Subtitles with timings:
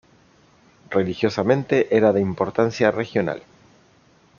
[0.89, 3.43] Religiosamente, era de importancia regional.